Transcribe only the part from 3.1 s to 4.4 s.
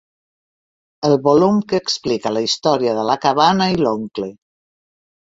la cabana i l'oncle.